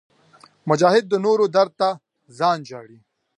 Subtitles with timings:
[0.69, 1.89] مجاهد د نورو درد ته
[2.39, 2.99] ځان ژاړي.